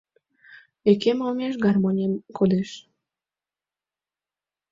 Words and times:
Йӱкем 0.85 1.17
олмеш 1.25 1.53
гармонем 1.65 2.13
кодеш. 2.37 2.69